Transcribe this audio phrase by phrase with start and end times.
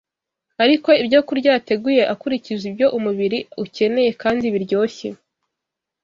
[0.63, 5.07] Ariko ibyokurya yateguye akurikije ibyo umubiri ukeneye kandi biryoshye